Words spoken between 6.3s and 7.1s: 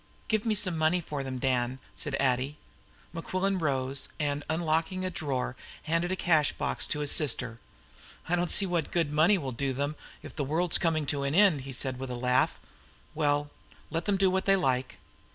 box to